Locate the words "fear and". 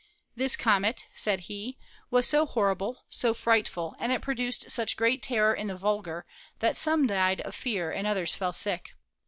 7.53-8.07